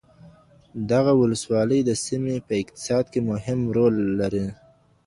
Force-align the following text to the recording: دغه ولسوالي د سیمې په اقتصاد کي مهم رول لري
دغه 0.91 1.11
ولسوالي 1.21 1.79
د 1.85 1.91
سیمې 2.05 2.37
په 2.47 2.53
اقتصاد 2.61 3.05
کي 3.13 3.19
مهم 3.31 3.59
رول 3.77 3.95
لري 4.19 4.45